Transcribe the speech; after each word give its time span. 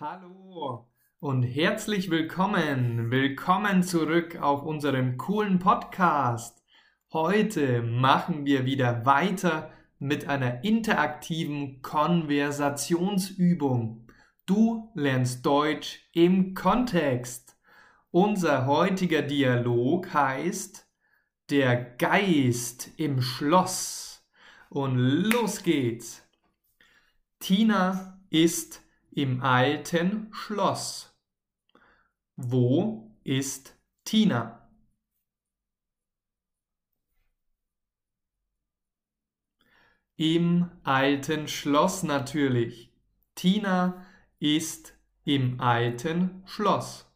Hallo 0.00 0.88
und 1.20 1.44
herzlich 1.44 2.10
willkommen. 2.10 3.12
Willkommen 3.12 3.84
zurück 3.84 4.42
auf 4.42 4.64
unserem 4.64 5.16
coolen 5.18 5.60
Podcast. 5.60 6.64
Heute 7.12 7.80
machen 7.80 8.44
wir 8.44 8.66
wieder 8.66 9.06
weiter 9.06 9.70
mit 10.00 10.26
einer 10.26 10.64
interaktiven 10.64 11.80
Konversationsübung. 11.80 14.08
Du 14.46 14.90
lernst 14.96 15.46
Deutsch 15.46 16.00
im 16.12 16.54
Kontext. 16.54 17.56
Unser 18.10 18.66
heutiger 18.66 19.22
Dialog 19.22 20.12
heißt 20.12 20.88
Der 21.50 21.76
Geist 21.76 22.90
im 22.96 23.22
Schloss. 23.22 24.26
Und 24.70 24.96
los 24.96 25.62
geht's. 25.62 26.26
Tina 27.38 28.18
ist 28.28 28.83
im 29.14 29.42
alten 29.42 30.32
Schloss. 30.32 31.16
Wo 32.36 33.16
ist 33.22 33.78
Tina? 34.04 34.68
Im 40.16 40.70
alten 40.82 41.46
Schloss 41.48 42.02
natürlich. 42.02 42.92
Tina 43.34 44.04
ist 44.40 44.96
im 45.24 45.60
alten 45.60 46.42
Schloss. 46.46 47.06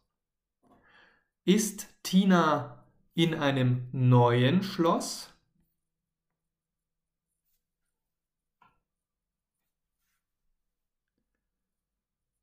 Ist 1.43 1.87
Tina 2.03 2.85
in 3.13 3.35
einem 3.35 3.89
neuen 3.91 4.63
Schloss? 4.63 5.28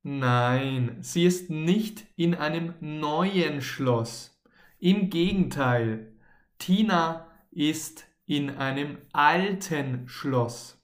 Nein, 0.09 1.02
sie 1.02 1.24
ist 1.24 1.51
nicht 1.51 2.06
in 2.15 2.37
einem 2.37 2.74
neuen 2.78 3.60
Schloss. 3.60 4.40
Im 4.79 5.10
Gegenteil, 5.10 6.16
Tina 6.59 7.29
ist 7.51 8.07
in 8.24 8.51
einem 8.51 8.98
alten 9.13 10.09
Schloss. 10.09 10.80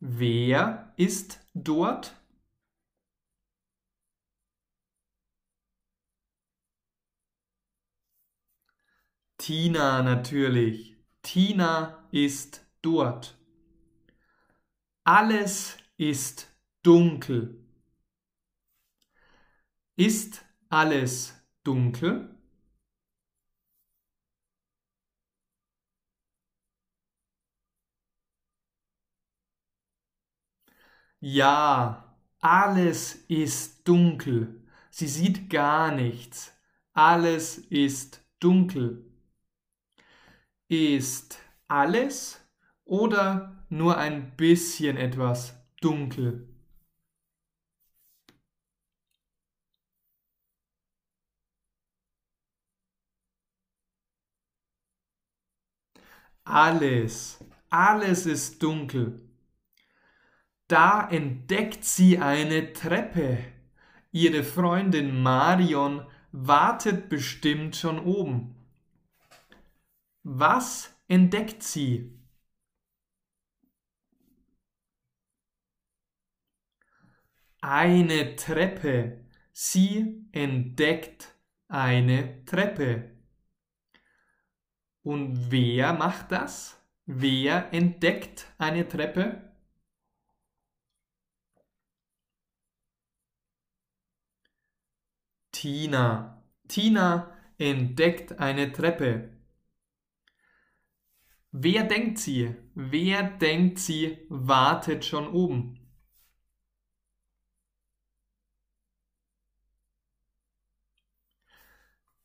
Wer 0.00 0.94
ist 0.96 1.46
dort? 1.52 2.16
Tina 9.36 10.02
natürlich. 10.02 10.96
Tina 11.20 12.08
ist 12.12 12.64
dort. 12.80 13.36
Alles 15.04 15.76
ist 15.98 16.48
dunkel. 16.82 17.63
Ist 19.96 20.44
alles 20.68 21.34
dunkel? 21.64 22.28
Ja, 31.20 32.16
alles 32.40 33.14
ist 33.28 33.88
dunkel. 33.88 34.62
Sie 34.90 35.08
sieht 35.08 35.50
gar 35.50 35.90
nichts. 35.92 36.52
Alles 36.92 37.58
ist 37.58 38.20
dunkel. 38.40 39.04
Ist 40.68 41.38
alles 41.68 42.38
oder 42.84 43.64
nur 43.70 43.96
ein 43.96 44.36
bisschen 44.36 44.98
etwas 44.98 45.54
dunkel? 45.80 46.53
Alles, 56.44 57.42
alles 57.70 58.26
ist 58.26 58.62
dunkel. 58.62 59.20
Da 60.68 61.08
entdeckt 61.08 61.84
sie 61.84 62.18
eine 62.18 62.72
Treppe. 62.72 63.38
Ihre 64.12 64.44
Freundin 64.44 65.22
Marion 65.22 66.06
wartet 66.32 67.08
bestimmt 67.08 67.76
schon 67.76 67.98
oben. 67.98 68.54
Was 70.22 70.94
entdeckt 71.08 71.62
sie? 71.62 72.18
Eine 77.60 78.36
Treppe. 78.36 79.24
Sie 79.52 80.26
entdeckt 80.32 81.34
eine 81.68 82.44
Treppe. 82.44 83.13
Und 85.04 85.50
wer 85.52 85.92
macht 85.92 86.32
das? 86.32 86.76
Wer 87.06 87.72
entdeckt 87.72 88.46
eine 88.58 88.88
Treppe? 88.88 89.52
Tina. 95.52 96.42
Tina 96.68 97.32
entdeckt 97.58 98.38
eine 98.38 98.72
Treppe. 98.72 99.30
Wer 101.52 101.84
denkt 101.84 102.18
sie? 102.18 102.54
Wer 102.74 103.22
denkt 103.24 103.78
sie 103.78 104.18
wartet 104.28 105.04
schon 105.04 105.28
oben? 105.28 105.78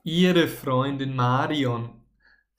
Ihre 0.03 0.47
Freundin 0.47 1.15
Marion. 1.15 1.99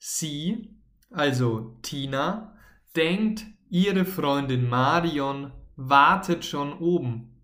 Sie, 0.03 0.67
also 1.11 1.77
Tina, 1.83 2.57
denkt, 2.95 3.45
ihre 3.69 4.03
Freundin 4.03 4.67
Marion 4.67 5.53
wartet 5.75 6.43
schon 6.43 6.73
oben. 6.79 7.39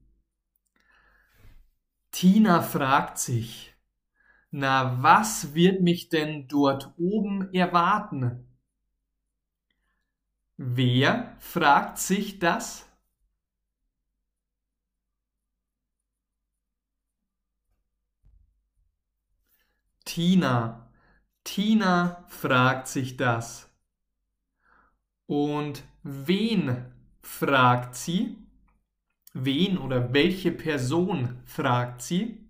Tina 2.09 2.63
fragt 2.63 3.19
sich, 3.19 3.75
na, 4.49 5.03
was 5.03 5.53
wird 5.53 5.81
mich 5.81 6.09
denn 6.09 6.47
dort 6.47 6.95
oben 6.97 7.53
erwarten? 7.53 8.47
Wer 10.55 11.37
fragt 11.37 11.99
sich 11.99 12.39
das? 12.39 12.89
Tina 20.05 20.86
Tina 21.47 22.25
fragt 22.27 22.89
sich 22.89 23.15
das. 23.15 23.69
Und 25.27 25.81
wen 26.03 26.93
fragt 27.21 27.95
sie? 27.95 28.37
Wen 29.33 29.77
oder 29.77 30.13
welche 30.13 30.51
Person 30.51 31.41
fragt 31.45 32.01
sie? 32.01 32.45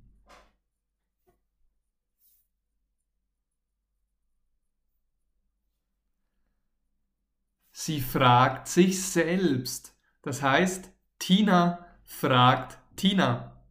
Sie 7.71 8.01
fragt 8.01 8.67
sich 8.67 8.99
selbst. 9.03 9.95
Das 10.23 10.41
heißt, 10.41 10.91
Tina 11.19 11.85
fragt 12.03 12.79
Tina. 12.95 13.61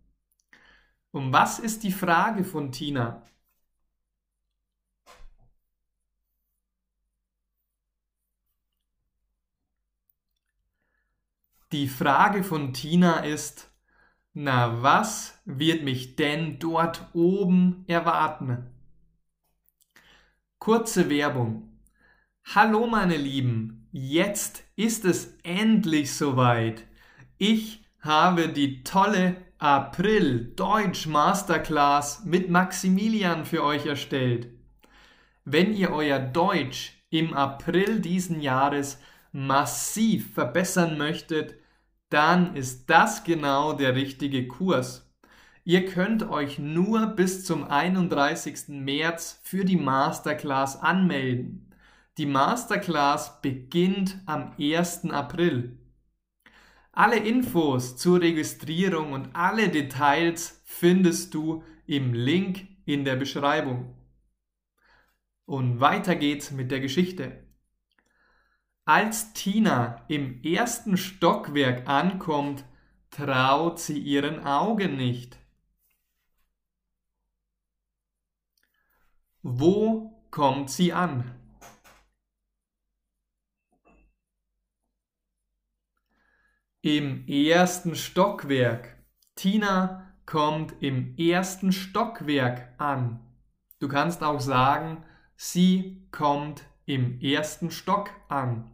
Und 1.11 1.33
was 1.33 1.59
ist 1.59 1.83
die 1.83 1.93
Frage 1.93 2.45
von 2.45 2.71
Tina? 2.71 3.27
Die 11.73 11.89
Frage 11.89 12.45
von 12.45 12.73
Tina 12.73 13.25
ist, 13.25 13.73
na 14.35 14.83
was 14.83 15.43
wird 15.47 15.83
mich 15.83 16.15
denn 16.15 16.61
dort 16.61 17.09
oben 17.13 17.83
erwarten? 17.89 18.71
Kurze 20.61 21.11
Werbung. 21.11 21.81
Hallo 22.55 22.87
meine 22.87 23.17
Lieben, 23.17 23.89
jetzt 23.91 24.63
ist 24.77 25.05
es 25.05 25.37
endlich 25.43 26.15
soweit. 26.15 26.85
Ich 27.37 27.85
habe 27.99 28.49
die 28.49 28.85
tolle 28.85 29.37
April 29.59 30.53
Deutsch 30.55 31.09
Masterclass 31.09 32.25
mit 32.25 32.49
Maximilian 32.49 33.45
für 33.45 33.65
euch 33.65 33.87
erstellt. 33.87 34.51
Wenn 35.45 35.75
ihr 35.75 35.91
euer 35.91 36.21
Deutsch 36.21 36.93
im 37.11 37.35
April 37.35 37.99
diesen 37.99 38.41
Jahres 38.41 39.01
massiv 39.37 40.33
verbessern 40.33 40.97
möchtet, 40.97 41.57
dann 42.09 42.57
ist 42.57 42.89
das 42.89 43.23
genau 43.23 43.75
der 43.75 43.95
richtige 43.95 44.49
Kurs. 44.49 45.13
Ihr 45.63 45.85
könnt 45.85 46.23
euch 46.31 46.59
nur 46.59 47.09
bis 47.09 47.45
zum 47.45 47.65
31. 47.65 48.69
März 48.69 49.39
für 49.43 49.67
die 49.67 49.77
Masterclass 49.77 50.81
anmelden. 50.81 51.75
Die 52.17 52.25
Masterclass 52.25 53.43
beginnt 53.43 54.23
am 54.25 54.55
1. 54.59 55.11
April. 55.11 55.79
Alle 56.93 57.19
Infos 57.19 57.99
zur 57.99 58.23
Registrierung 58.23 59.13
und 59.13 59.37
alle 59.37 59.69
Details 59.69 60.63
findest 60.65 61.35
du 61.35 61.63
im 61.85 62.15
Link 62.15 62.67
in 62.87 63.05
der 63.05 63.17
Beschreibung. 63.17 63.95
Und 65.45 65.79
weiter 65.81 66.17
geht's 66.17 66.53
mit 66.53 66.71
der 66.71 66.81
Geschichte. 66.81 67.46
Als 68.89 69.33
Tina 69.33 70.05
im 70.07 70.45
ersten 70.45 70.97
Stockwerk 70.97 71.89
ankommt, 71.89 72.65
traut 73.11 73.81
sie 73.81 73.99
ihren 73.99 74.47
Augen 74.47 74.97
nicht. 74.97 75.41
Wo 79.43 80.23
kommt 80.31 80.71
sie 80.71 80.93
an? 80.93 81.35
Im 86.81 87.27
ersten 87.27 87.97
Stockwerk. 87.97 89.05
Tina 89.35 90.15
kommt 90.27 90.81
im 90.81 91.17
ersten 91.17 91.73
Stockwerk 91.73 92.73
an. 92.79 93.19
Du 93.81 93.89
kannst 93.89 94.23
auch 94.23 94.41
sagen, 94.41 95.05
sie 95.35 96.07
kommt 96.13 96.63
im 96.85 97.21
ersten 97.21 97.73
Stock 97.73 98.11
an. 98.29 98.71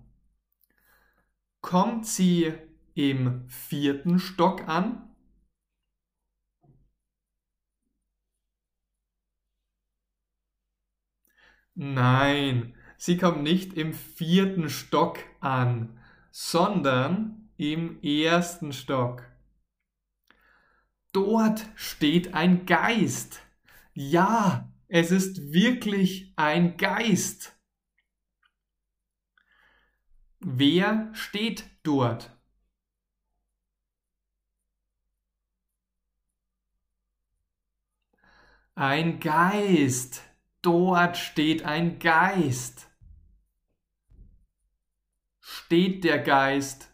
Kommt 1.63 2.07
sie 2.07 2.53
im 2.95 3.49
vierten 3.49 4.19
Stock 4.19 4.69
an? 4.69 5.09
Nein, 11.75 12.75
sie 12.99 13.17
kommt 13.17 13.43
nicht 13.43 13.75
im 13.75 13.95
vierten 13.95 14.69
Stock 14.69 15.21
an, 15.41 15.99
sondern 16.33 17.49
im 17.57 18.03
ersten 18.03 18.73
Stock. 18.73 19.25
Dort 21.13 21.65
steht 21.77 22.35
ein 22.35 22.67
Geist. 22.67 23.41
Ja, 23.95 24.71
es 24.89 25.13
ist 25.13 25.53
wirklich 25.53 26.35
ein 26.37 26.77
Geist. 26.77 27.57
Wer 30.45 31.09
steht 31.15 31.65
dort? 31.85 32.37
Ein 38.75 39.21
Geist. 39.21 40.23
Dort 40.61 41.17
steht 41.17 41.63
ein 41.65 42.01
Geist. 42.01 42.91
Steht 45.39 46.03
der 46.03 46.19
Geist 46.19 46.89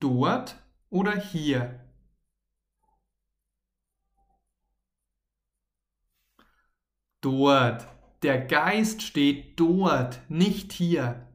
dort 0.00 0.56
oder 0.88 1.14
hier? 1.14 1.80
Dort. 7.20 7.86
Der 8.22 8.46
Geist 8.46 9.02
steht 9.02 9.60
dort, 9.60 10.20
nicht 10.30 10.72
hier. 10.72 11.33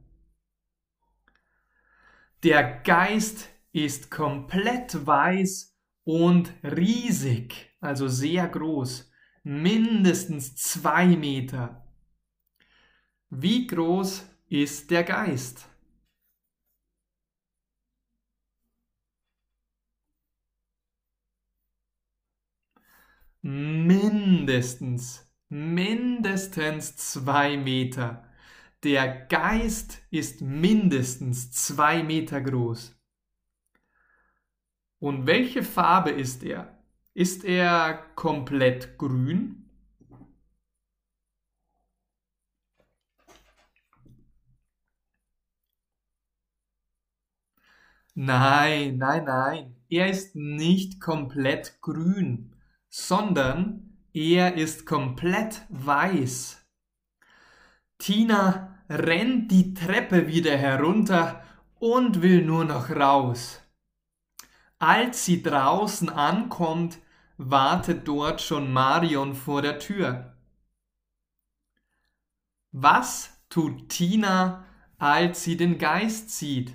Der 2.44 2.64
Geist 2.84 3.50
ist 3.72 4.10
komplett 4.10 5.06
weiß 5.06 5.78
und 6.06 6.54
riesig, 6.64 7.76
also 7.82 8.08
sehr 8.08 8.48
groß, 8.48 9.12
mindestens 9.44 10.56
zwei 10.56 11.08
Meter. 11.08 11.86
Wie 13.30 13.68
groß 13.68 14.26
ist 14.48 14.90
der 14.90 15.04
Geist? 15.04 15.68
Mindestens 23.42 25.30
mindestens 25.50 26.96
zwei 26.96 27.58
Meter. 27.58 28.29
Der 28.84 29.26
Geist 29.28 30.02
ist 30.10 30.42
mindestens 30.42 31.52
zwei 31.52 32.02
Meter 32.02 32.40
groß. 32.40 32.96
Und 35.00 35.28
welche 35.28 35.64
Farbe 35.64 36.12
ist 36.12 36.44
er? 36.44 36.82
Ist 37.14 37.44
er 37.44 37.98
komplett 38.16 38.98
grün? 38.98 39.70
Nein, 48.16 48.98
nein, 48.98 49.26
nein. 49.26 49.76
Er 49.90 50.10
ist 50.10 50.36
nicht 50.36 51.02
komplett 51.02 51.82
grün, 51.82 52.54
sondern 52.90 53.98
er 54.14 54.56
ist 54.56 54.86
komplett 54.86 55.66
weiß. 55.70 56.66
Tina 57.98 58.69
rennt 58.90 59.52
die 59.52 59.74
Treppe 59.74 60.28
wieder 60.28 60.58
herunter 60.58 61.44
und 61.80 62.22
will 62.22 62.44
nur 62.44 62.66
noch 62.66 62.90
raus. 62.90 63.62
Als 64.80 65.26
sie 65.26 65.44
draußen 65.44 66.10
ankommt, 66.10 67.00
wartet 67.38 68.08
dort 68.08 68.42
schon 68.42 68.74
Marion 68.74 69.36
vor 69.36 69.62
der 69.62 69.80
Tür. 69.80 70.36
Was 72.72 73.42
tut 73.50 73.90
Tina, 73.90 74.66
als 74.98 75.44
sie 75.44 75.58
den 75.58 75.78
Geist 75.78 76.32
sieht? 76.32 76.74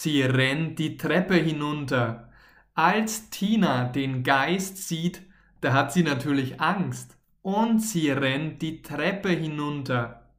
Sie 0.00 0.22
rennt 0.22 0.78
die 0.78 0.96
Treppe 0.96 1.34
hinunter. 1.34 2.30
Als 2.74 3.30
Tina 3.30 3.88
den 3.88 4.22
Geist 4.22 4.76
sieht, 4.76 5.22
da 5.60 5.72
hat 5.72 5.92
sie 5.92 6.04
natürlich 6.04 6.60
Angst 6.60 7.18
und 7.42 7.80
sie 7.80 8.12
rennt 8.12 8.62
die 8.62 8.80
Treppe 8.82 9.30
hinunter. 9.30 10.32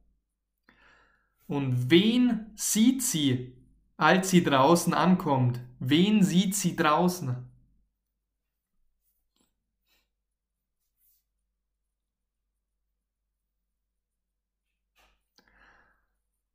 Und 1.46 1.90
wen 1.90 2.46
sieht 2.54 3.02
sie, 3.02 3.52
als 3.98 4.30
sie 4.30 4.42
draußen 4.42 4.94
ankommt? 4.94 5.60
Wen 5.78 6.22
sieht 6.22 6.54
sie 6.54 6.74
draußen? 6.74 7.36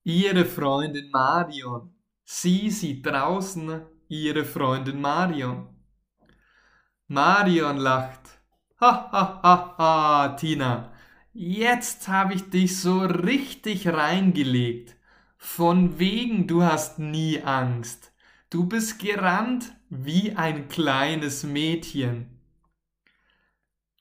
Ihre 0.04 0.46
Freundin 0.46 1.12
Marion. 1.12 1.95
Sie 2.26 2.72
sieht 2.72 3.06
draußen 3.06 3.82
ihre 4.08 4.46
Freundin 4.46 5.00
Marion. 5.00 5.68
Marion 7.08 7.78
lacht. 7.78 8.40
Ha, 8.82 9.10
ha, 9.12 9.40
ha, 9.44 9.76
ha, 9.78 10.30
Tina, 10.30 10.92
jetzt 11.34 12.08
habe 12.08 12.34
ich 12.34 12.50
dich 12.50 12.82
so 12.82 13.02
richtig 13.02 13.88
reingelegt. 13.88 14.96
Von 15.38 16.00
wegen, 16.00 16.48
du 16.48 16.64
hast 16.64 16.98
nie 16.98 17.42
Angst. 17.44 18.12
Du 18.50 18.66
bist 18.66 19.00
gerannt 19.00 19.72
wie 19.90 20.36
ein 20.36 20.68
kleines 20.68 21.44
Mädchen. 21.44 22.40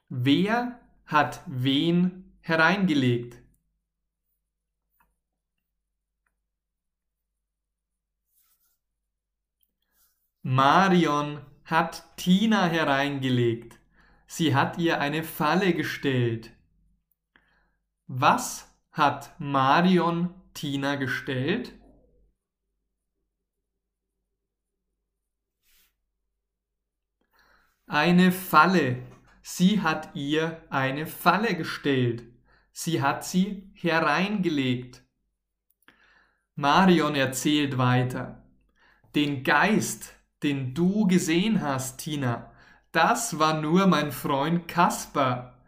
Wer 0.09 0.81
hat 1.05 1.43
wen 1.47 2.33
hereingelegt? 2.41 3.44
Marion 10.47 11.41
hat 11.65 12.19
Tina 12.19 12.67
hereingelegt. 12.67 13.81
Sie 14.27 14.55
hat 14.55 14.77
ihr 14.77 15.01
eine 15.01 15.23
Falle 15.25 15.73
gestellt. 15.73 16.53
Was 18.09 18.71
hat 18.93 19.35
Marion 19.41 20.35
Tina 20.53 20.97
gestellt? 20.97 21.73
Eine 27.87 28.31
Falle. 28.31 29.03
Sie 29.41 29.81
hat 29.81 30.15
ihr 30.15 30.63
eine 30.69 31.07
Falle 31.07 31.57
gestellt. 31.57 32.23
Sie 32.71 33.01
hat 33.01 33.25
sie 33.25 33.73
hereingelegt. 33.73 35.07
Marion 36.55 37.15
erzählt 37.15 37.79
weiter. 37.79 38.45
Den 39.15 39.43
Geist 39.43 40.15
den 40.45 40.75
du 40.75 41.07
gesehen 41.07 41.61
hast, 41.63 41.99
Tina, 41.99 42.53
das 42.93 43.39
war 43.39 43.61
nur 43.61 43.87
mein 43.89 44.13
Freund 44.13 44.69
Kasper. 44.69 45.59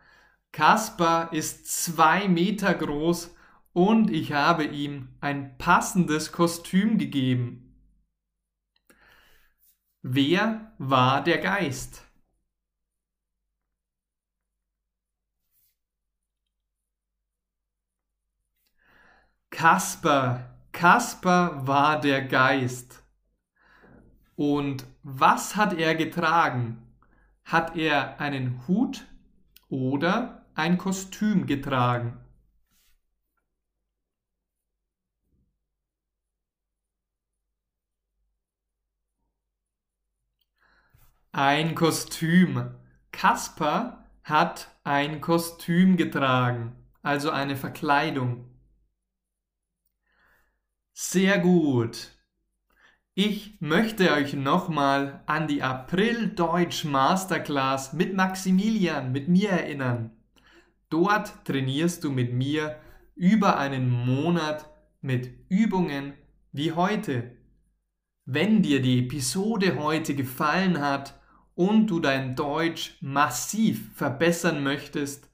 Kasper 0.53 1.31
ist 1.33 1.67
zwei 1.67 2.29
Meter 2.29 2.75
groß 2.75 3.35
und 3.73 4.11
ich 4.11 4.33
habe 4.33 4.65
ihm 4.65 5.09
ein 5.21 5.59
passendes 5.59 6.31
Kostüm 6.33 6.99
gegeben. 6.99 7.75
Wer 10.03 10.73
war 10.79 11.23
der 11.25 11.39
Geist? 11.39 12.03
Kasper, 19.51 20.55
Kasper 20.73 21.67
war 21.67 22.01
der 22.01 22.23
Geist. 22.23 23.06
Und 24.37 24.87
was 25.03 25.57
hat 25.57 25.75
er 25.75 25.95
getragen? 25.95 26.83
Hat 27.45 27.77
er 27.77 28.21
einen 28.21 28.67
Hut 28.69 29.07
oder 29.69 30.47
ein 30.55 30.79
Kostüm 30.79 31.47
getragen? 31.47 32.19
Ein 41.31 41.77
Kostüm. 41.77 42.75
Kasper 43.13 44.05
hat 44.25 44.75
ein 44.83 45.21
Kostüm 45.21 45.97
getragen, 45.97 46.75
also 47.03 47.31
eine 47.31 47.57
Verkleidung. 47.57 48.45
Sehr 50.95 51.39
gut. 51.39 52.16
Ich 53.19 53.55
möchte 53.61 54.13
euch 54.13 54.35
nochmal 54.35 55.23
an 55.25 55.49
die 55.49 55.63
April 55.63 56.29
Deutsch 56.35 56.85
Masterclass 56.85 57.95
mit 57.95 58.15
Maximilian, 58.15 59.11
mit 59.11 59.27
mir 59.27 59.49
erinnern. 59.49 60.11
Dort 60.91 61.33
trainierst 61.47 62.05
du 62.05 62.13
mit 62.13 62.35
mir 62.35 62.79
über 63.15 63.57
einen 63.57 63.89
Monat 63.89 64.71
mit 65.01 65.31
Übungen 65.49 66.13
wie 66.53 66.73
heute. 66.73 67.39
Wenn 68.27 68.61
dir 68.61 68.83
die 68.83 69.07
Episode 69.07 69.79
heute 69.79 70.15
gefallen 70.15 70.83
hat 70.83 71.19
und 71.55 71.87
du 71.87 72.01
dein 72.01 72.37
Deutsch 72.37 72.99
massiv 73.01 73.95
verbessern 73.95 74.63
möchtest, 74.63 75.31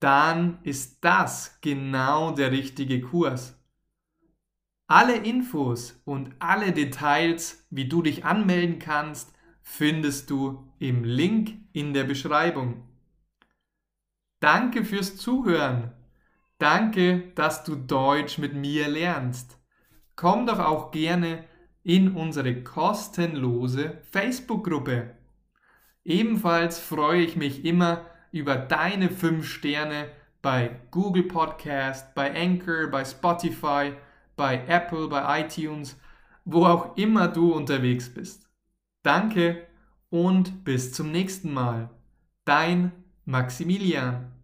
dann 0.00 0.58
ist 0.64 0.98
das 1.02 1.62
genau 1.62 2.32
der 2.32 2.52
richtige 2.52 3.00
Kurs. 3.00 3.55
Alle 4.88 5.16
Infos 5.16 6.00
und 6.04 6.30
alle 6.38 6.70
Details, 6.70 7.66
wie 7.70 7.88
du 7.88 8.02
dich 8.02 8.24
anmelden 8.24 8.78
kannst, 8.78 9.32
findest 9.60 10.30
du 10.30 10.70
im 10.78 11.02
Link 11.02 11.54
in 11.72 11.92
der 11.92 12.04
Beschreibung. 12.04 12.84
Danke 14.38 14.84
fürs 14.84 15.16
Zuhören. 15.16 15.92
Danke, 16.58 17.32
dass 17.34 17.64
du 17.64 17.74
Deutsch 17.74 18.38
mit 18.38 18.54
mir 18.54 18.86
lernst. 18.86 19.58
Komm 20.14 20.46
doch 20.46 20.60
auch 20.60 20.92
gerne 20.92 21.44
in 21.82 22.14
unsere 22.14 22.62
kostenlose 22.62 23.98
Facebook-Gruppe. 24.12 25.16
Ebenfalls 26.04 26.78
freue 26.78 27.22
ich 27.22 27.34
mich 27.34 27.64
immer 27.64 28.06
über 28.30 28.54
deine 28.54 29.10
5 29.10 29.44
Sterne 29.44 30.08
bei 30.42 30.78
Google 30.92 31.24
Podcast, 31.24 32.14
bei 32.14 32.32
Anchor, 32.32 32.86
bei 32.86 33.04
Spotify 33.04 33.92
bei 34.36 34.64
Apple, 34.68 35.08
bei 35.08 35.40
iTunes, 35.40 35.96
wo 36.44 36.66
auch 36.66 36.96
immer 36.96 37.28
du 37.28 37.52
unterwegs 37.52 38.12
bist. 38.12 38.48
Danke 39.02 39.66
und 40.10 40.64
bis 40.64 40.92
zum 40.92 41.10
nächsten 41.10 41.52
Mal. 41.52 41.90
Dein 42.44 42.92
Maximilian. 43.24 44.35